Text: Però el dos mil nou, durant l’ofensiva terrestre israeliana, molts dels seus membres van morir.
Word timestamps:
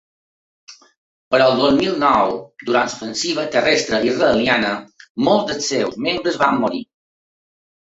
Però 1.33 1.49
el 1.49 1.59
dos 1.63 1.75
mil 1.81 1.99
nou, 2.05 2.33
durant 2.71 2.91
l’ofensiva 2.95 3.47
terrestre 3.59 4.03
israeliana, 4.11 4.75
molts 5.31 5.51
dels 5.55 5.73
seus 5.77 6.05
membres 6.11 6.45
van 6.47 6.63
morir. 6.67 6.87